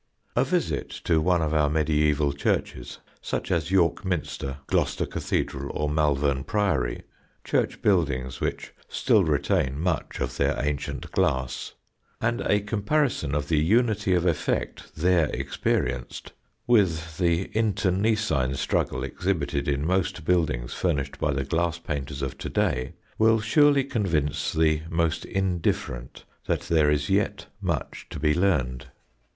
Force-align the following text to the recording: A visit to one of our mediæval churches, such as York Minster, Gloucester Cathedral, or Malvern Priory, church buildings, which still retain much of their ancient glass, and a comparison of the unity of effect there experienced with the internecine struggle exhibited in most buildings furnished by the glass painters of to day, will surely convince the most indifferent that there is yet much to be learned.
A 0.35 0.43
visit 0.43 0.89
to 1.03 1.21
one 1.21 1.43
of 1.43 1.53
our 1.53 1.69
mediæval 1.69 2.35
churches, 2.35 2.97
such 3.21 3.51
as 3.51 3.69
York 3.69 4.03
Minster, 4.03 4.57
Gloucester 4.65 5.05
Cathedral, 5.05 5.69
or 5.75 5.91
Malvern 5.91 6.43
Priory, 6.43 7.03
church 7.43 7.83
buildings, 7.83 8.41
which 8.41 8.73
still 8.89 9.23
retain 9.23 9.79
much 9.79 10.19
of 10.19 10.37
their 10.37 10.59
ancient 10.59 11.11
glass, 11.11 11.73
and 12.19 12.41
a 12.41 12.61
comparison 12.61 13.35
of 13.35 13.47
the 13.47 13.59
unity 13.59 14.15
of 14.15 14.25
effect 14.25 14.95
there 14.95 15.27
experienced 15.27 16.31
with 16.65 17.19
the 17.19 17.51
internecine 17.53 18.55
struggle 18.55 19.03
exhibited 19.03 19.67
in 19.67 19.85
most 19.85 20.25
buildings 20.25 20.73
furnished 20.73 21.19
by 21.19 21.31
the 21.31 21.43
glass 21.45 21.77
painters 21.77 22.23
of 22.23 22.39
to 22.39 22.49
day, 22.49 22.95
will 23.19 23.39
surely 23.39 23.83
convince 23.83 24.51
the 24.51 24.81
most 24.89 25.25
indifferent 25.25 26.23
that 26.47 26.61
there 26.61 26.89
is 26.89 27.07
yet 27.07 27.45
much 27.61 28.07
to 28.09 28.19
be 28.19 28.33
learned. 28.33 28.87